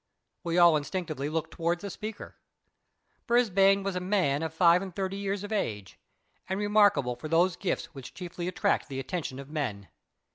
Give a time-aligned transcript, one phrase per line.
[0.43, 2.33] We all instinctively looked towards the speaker.
[3.27, 5.99] Brisbane was a man of five and thirty years of age,
[6.49, 9.89] and remarkable for those gifts which chiefly attract the attention of men.